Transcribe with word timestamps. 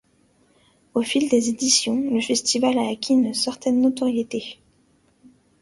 Au 0.95 1.03
fil 1.03 1.29
des 1.29 1.49
éditions, 1.49 2.09
le 2.09 2.19
festival 2.21 2.75
a 2.79 2.89
acquis 2.89 3.13
une 3.13 3.35
certaine 3.35 3.81
notoriété. 3.81 4.57